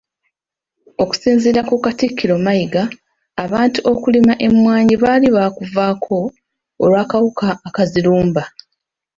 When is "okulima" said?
3.91-4.33